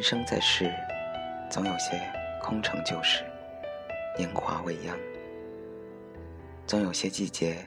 [0.00, 0.72] 人生在世，
[1.50, 2.00] 总有些
[2.40, 3.22] 空城旧事，
[4.16, 4.96] 年华未央；
[6.66, 7.58] 总有些季节，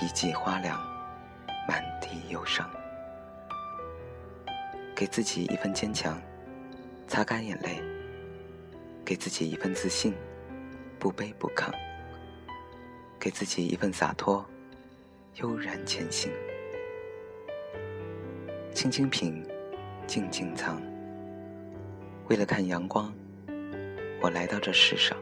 [0.00, 0.80] 一季花凉，
[1.66, 2.70] 满地忧伤。
[4.94, 6.16] 给自己一份坚强，
[7.08, 7.82] 擦干眼泪；
[9.04, 10.14] 给自己一份自信，
[10.96, 11.72] 不卑不亢；
[13.18, 14.46] 给自己一份洒脱，
[15.34, 16.30] 悠然前行。
[18.72, 19.44] 轻轻品，
[20.06, 20.80] 静静藏。
[22.28, 23.10] 为了看阳光，
[24.20, 25.16] 我来到这世上；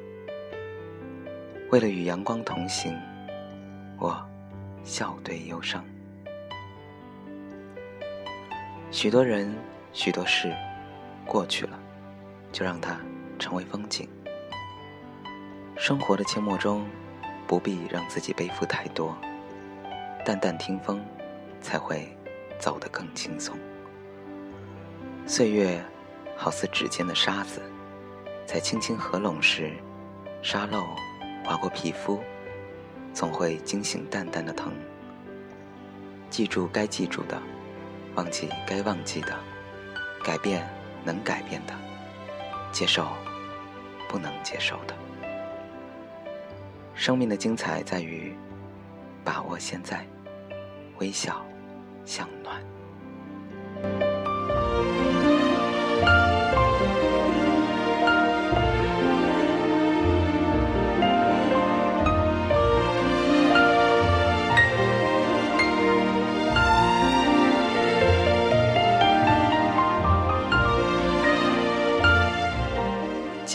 [1.71, 2.99] 为了与阳光同行，
[3.97, 4.21] 我
[4.83, 5.85] 笑对忧伤。
[8.91, 9.55] 许多人，
[9.93, 10.53] 许多事，
[11.25, 11.79] 过去了，
[12.51, 12.99] 就让它
[13.39, 14.09] 成为风景。
[15.77, 16.85] 生活的阡陌中，
[17.47, 19.17] 不必让自己背负太多，
[20.25, 21.01] 淡淡听风，
[21.61, 22.09] 才会
[22.59, 23.57] 走得更轻松。
[25.25, 25.81] 岁月。
[26.37, 27.63] 好似指尖的沙子，
[28.45, 29.73] 在轻轻合拢时，
[30.43, 30.85] 沙漏
[31.45, 32.21] 划过皮肤，
[33.13, 34.73] 总会惊醒淡淡的疼。
[36.29, 37.41] 记住该记住的，
[38.15, 39.35] 忘记该忘记的，
[40.23, 40.69] 改变
[41.05, 41.73] 能改变的，
[42.71, 43.09] 接受
[44.09, 44.95] 不能接受的。
[46.95, 48.37] 生命的精彩在于
[49.25, 50.07] 把握现在，
[50.99, 51.45] 微笑
[52.05, 52.63] 向暖。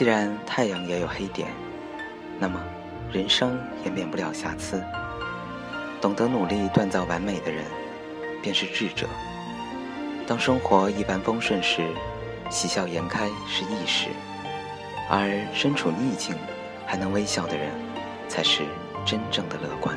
[0.01, 1.47] 既然太阳也有黑点，
[2.39, 2.59] 那么
[3.13, 4.83] 人生也免不了瑕疵。
[6.01, 7.63] 懂得努力锻造完美的人，
[8.41, 9.07] 便是智者。
[10.25, 11.85] 当生活一帆风顺时，
[12.49, 14.09] 喜笑颜开是易事；
[15.07, 16.35] 而身处逆境
[16.87, 17.69] 还能微笑的人，
[18.27, 18.63] 才是
[19.05, 19.95] 真正的乐观。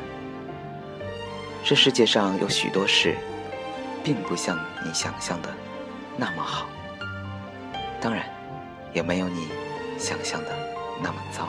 [1.63, 3.15] 这世界上有许多事，
[4.03, 4.55] 并不像
[4.85, 5.49] 你想象的
[6.15, 6.67] 那么好，
[7.99, 8.23] 当然，
[8.93, 9.64] 也没有你。
[9.97, 10.51] 想象的
[11.01, 11.47] 那么糟。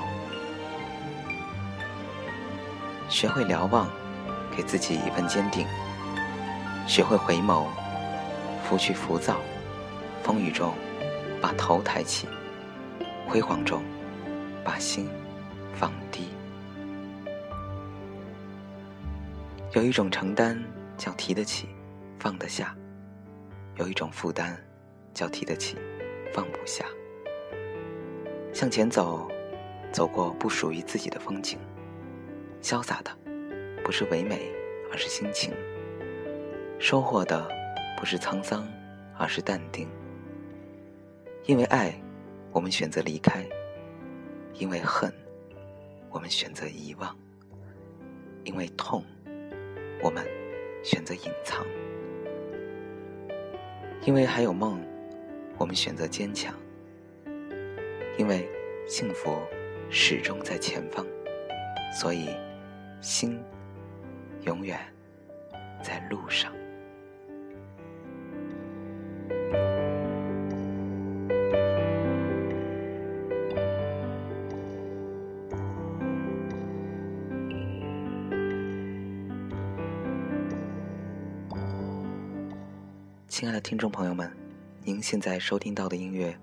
[3.09, 3.89] 学会瞭望，
[4.57, 5.65] 给自己一份坚定；
[6.87, 7.67] 学会回眸，
[8.65, 9.35] 拂去浮躁；
[10.23, 10.75] 风雨中，
[11.41, 12.27] 把头抬起；
[13.29, 13.83] 辉煌中，
[14.65, 15.09] 把心
[15.73, 16.29] 放低。
[19.73, 20.61] 有一种承担
[20.97, 21.69] 叫提得起，
[22.19, 22.67] 放得下；
[23.77, 24.59] 有一种负担
[25.15, 25.77] 叫提得起，
[26.35, 26.85] 放不下。
[28.57, 29.31] 向前走，
[29.93, 31.59] 走过不属于自己的风景。
[32.63, 33.11] 潇洒的，
[33.85, 34.51] 不是唯美，
[34.91, 35.53] 而是心情。
[36.79, 37.47] 收获的，
[37.99, 38.67] 不是沧桑，
[39.19, 39.87] 而是淡定。
[41.45, 41.95] 因为爱，
[42.51, 43.43] 我们选择离开；
[44.55, 45.13] 因为恨，
[46.09, 47.15] 我们选择遗忘；
[48.45, 49.05] 因为痛，
[50.03, 50.27] 我们
[50.83, 51.63] 选择隐藏；
[54.07, 54.81] 因为还有梦，
[55.59, 56.55] 我们选择坚强。
[58.19, 58.49] 因为
[58.87, 59.43] 幸福
[59.91, 61.07] 始终在前方，
[61.93, 62.31] 所以
[63.01, 63.39] 心
[64.43, 64.79] 永远
[65.83, 66.51] 在路上。
[83.29, 84.35] 亲爱的听众朋友们，
[84.83, 86.35] 您现在收听到的音乐。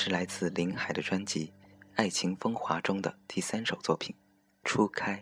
[0.00, 1.46] 是来自林海的专辑
[1.96, 4.14] 《爱情风华》中的第三首作品
[4.62, 5.16] 《初开》。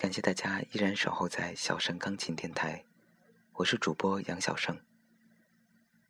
[0.00, 2.86] 感谢大家依然守候在小盛钢琴电台，
[3.52, 4.80] 我是主播杨小盛。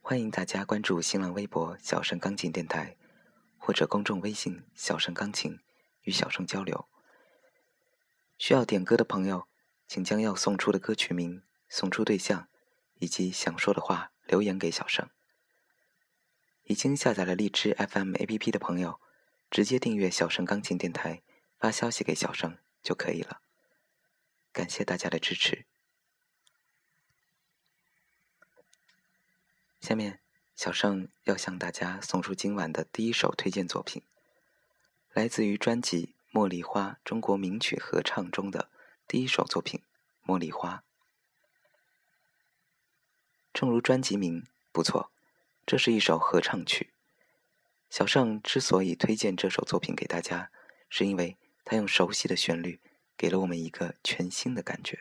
[0.00, 2.96] 欢迎大家关注新浪微博“小盛钢琴电台”
[3.58, 5.58] 或者公众微信“小盛钢琴”
[6.06, 6.87] 与小盛交流。
[8.38, 9.48] 需要点歌的朋友，
[9.88, 12.46] 请将要送出的歌曲名、送出对象
[13.00, 15.10] 以及想说的话留言给小盛。
[16.62, 19.00] 已经下载了荔枝 FM APP 的朋友，
[19.50, 21.25] 直接订阅小盛钢琴电台，
[21.58, 23.40] 发消息给小盛就可以了。
[24.52, 25.64] 感谢大家的支持。
[29.81, 30.20] 下面，
[30.55, 34.02] 小盛要向大家送出今晚的第一首推荐作品，
[35.12, 38.70] 来自于专辑《茉莉花》中国名曲合唱中的
[39.08, 39.82] 第一首作品
[40.31, 40.76] 《茉莉花》。
[43.52, 45.11] 正如专辑名，不错，
[45.64, 46.93] 这是一首合唱曲。
[47.88, 50.52] 小盛之所以推荐这首作品给大家，
[50.88, 52.81] 是因为他用熟悉的旋律。
[53.20, 55.00] 给了我们一个全新的感觉。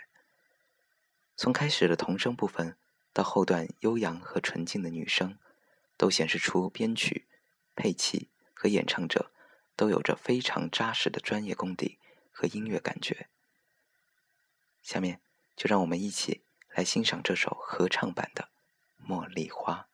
[1.38, 2.76] 从开始的童声部分
[3.14, 5.40] 到后段悠扬和纯净的女声，
[5.96, 7.30] 都显示出编曲、
[7.76, 9.32] 配器和演唱者
[9.78, 11.98] 都有着非常扎实的专业功底
[12.30, 13.30] 和音乐感觉。
[14.84, 15.22] 下面
[15.56, 16.42] 就让我们一起
[16.74, 18.50] 来欣赏这首合唱版的
[19.10, 19.88] 《茉莉花》。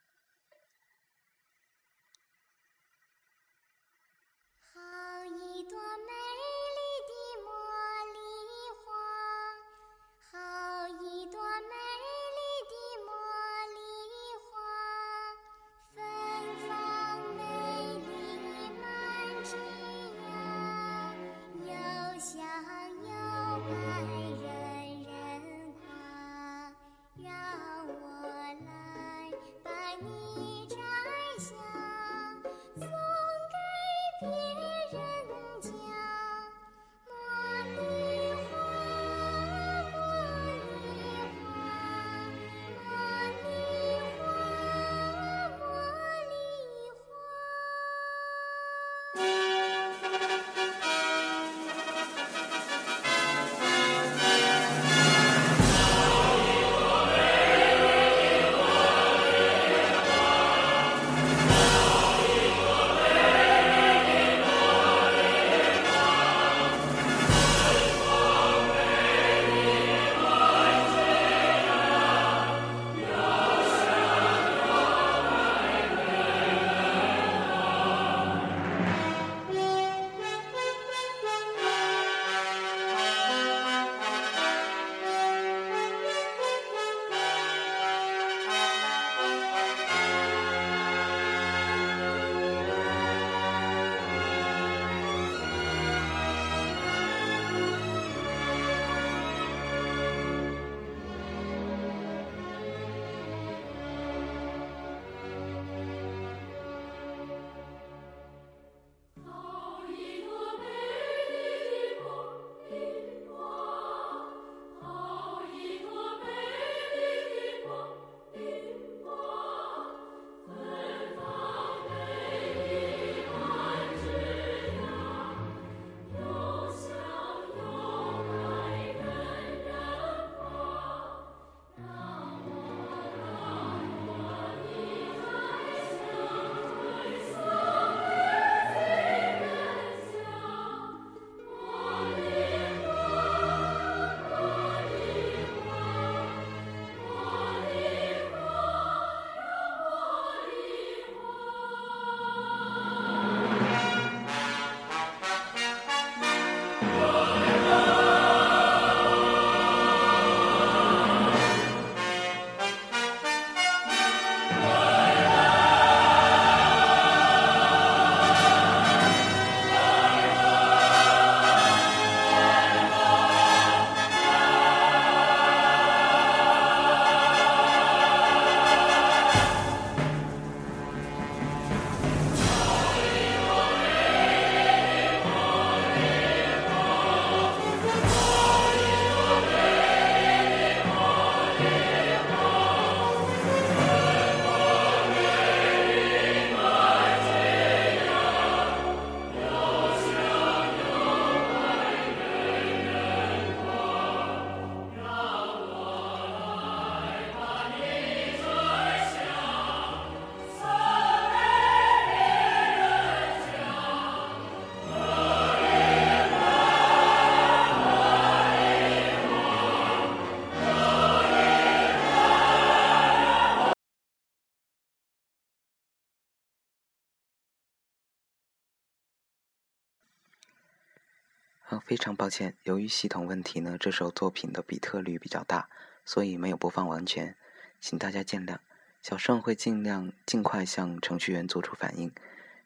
[231.86, 235.70] 非常抱歉，由于系统问题呢，这首作品的比特率比较大，
[236.04, 237.36] 所以没有播放完全，
[237.80, 238.58] 请大家见谅。
[239.04, 242.12] 小盛会尽量尽快向程序员做出反应，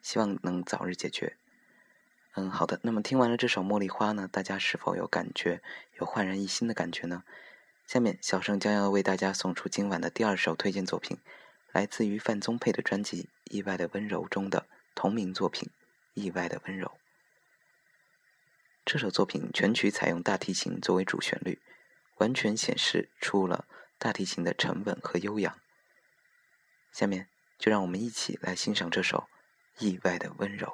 [0.01, 1.35] 希望能早日解决。
[2.35, 2.79] 嗯，好的。
[2.83, 5.61] 那么听完了这首《茉莉花》呢，大家是否有感觉，
[5.99, 7.23] 有焕然一新的感觉呢？
[7.85, 11.17] 下面小盛将要为大家送出今晚的第二首推荐作品，
[11.73, 13.23] 来自于范宗沛的专辑
[13.53, 15.69] 《意外的温柔》中的同名作品
[16.13, 16.87] 《意外的温柔》。
[18.91, 21.61] 这首作品全曲采用大提琴作为主旋律，
[22.17, 23.67] 完全显示出了
[23.99, 25.59] 大提琴的沉稳和悠扬。
[26.91, 27.29] 下面
[27.59, 29.27] 就让我们一起来欣赏这首
[29.85, 30.67] 《意外的温柔》。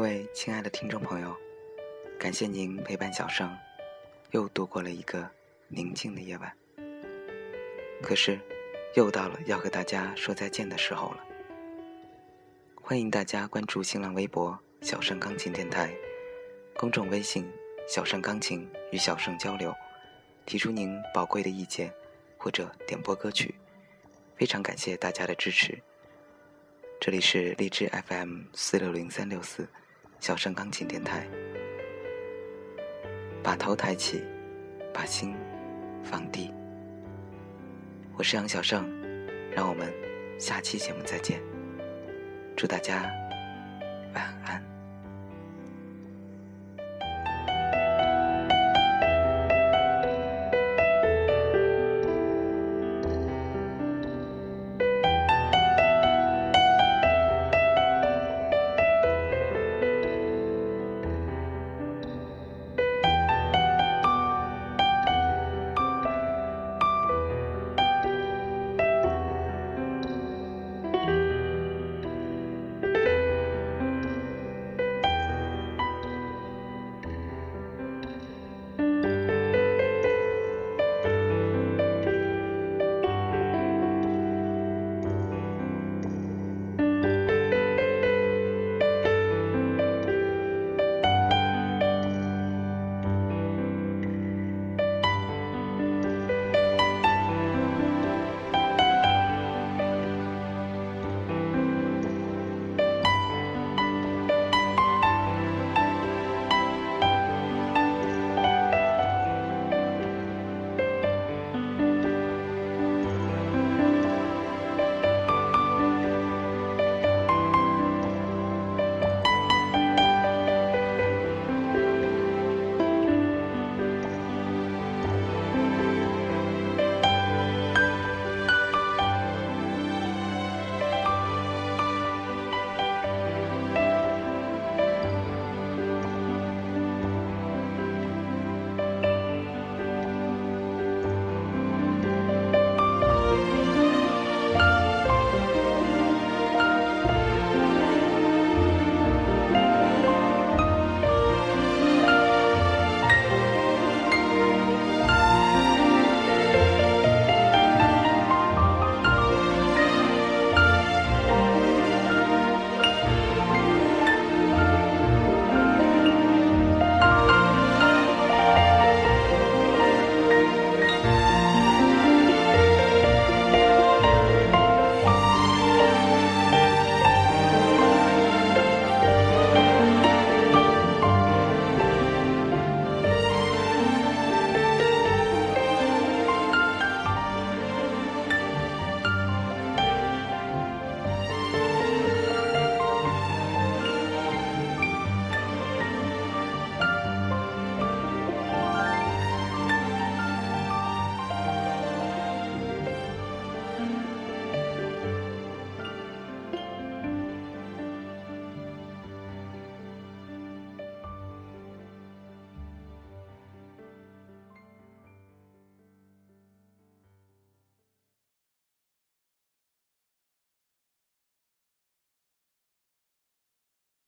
[0.00, 1.36] 各位亲爱的听众朋友，
[2.18, 3.54] 感谢您陪伴小盛，
[4.30, 5.30] 又度过了一个
[5.68, 6.50] 宁静的夜晚。
[8.00, 8.40] 可是，
[8.94, 11.24] 又到了要和大家说再见的时候了。
[12.80, 15.94] 欢迎大家关注新浪微博“小盛钢琴电台”，
[16.78, 17.46] 公众微信
[17.86, 19.70] “小盛钢琴”与小盛交流，
[20.46, 21.92] 提出您宝贵的意见
[22.38, 23.54] 或者点播歌曲。
[24.34, 25.78] 非常感谢大家的支持。
[26.98, 29.68] 这里是荔枝 FM 四六零三六四，
[30.20, 31.26] 小盛钢琴电台。
[33.42, 34.22] 把头抬起，
[34.92, 35.34] 把心
[36.04, 36.52] 放低。
[38.18, 38.86] 我是杨小盛，
[39.50, 39.90] 让我们
[40.38, 41.40] 下期节目再见。
[42.54, 43.10] 祝大家